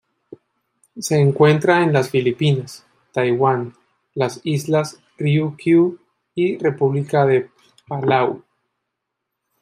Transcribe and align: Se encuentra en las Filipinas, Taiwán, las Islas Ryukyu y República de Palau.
Se 0.97 1.15
encuentra 1.19 1.83
en 1.83 1.93
las 1.93 2.09
Filipinas, 2.09 2.83
Taiwán, 3.11 3.75
las 4.15 4.41
Islas 4.43 4.99
Ryukyu 5.19 5.99
y 6.33 6.57
República 6.57 7.23
de 7.27 7.51
Palau. 7.87 8.43